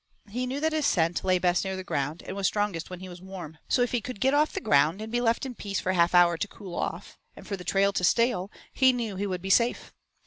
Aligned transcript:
He 0.31 0.47
knew 0.47 0.59
that 0.61 0.73
his 0.73 0.87
scent 0.87 1.23
lay 1.23 1.37
best 1.37 1.63
near 1.63 1.75
the 1.75 1.83
ground, 1.83 2.23
and 2.25 2.35
was 2.35 2.47
strongest 2.47 2.89
when 2.89 3.01
he 3.01 3.07
was 3.07 3.21
warm. 3.21 3.59
So 3.67 3.83
if 3.83 3.91
he 3.91 4.01
could 4.01 4.19
get 4.19 4.33
off 4.33 4.51
the 4.51 4.59
ground, 4.59 4.99
and 4.99 5.11
be 5.11 5.21
left 5.21 5.45
in 5.45 5.53
peace 5.53 5.79
for 5.79 5.91
half 5.93 6.15
an 6.15 6.21
hour 6.23 6.37
to 6.37 6.47
cool 6.47 6.73
off, 6.73 7.19
and 7.35 7.45
for 7.45 7.55
the 7.55 7.63
trail 7.63 7.93
to 7.93 8.03
stale, 8.03 8.49
he 8.73 8.93
knew 8.93 9.15
he 9.15 9.27
would 9.27 9.43
be 9.43 9.51
safe. 9.51 9.93